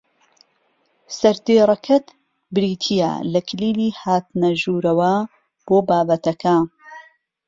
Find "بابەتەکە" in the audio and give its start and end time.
5.87-6.57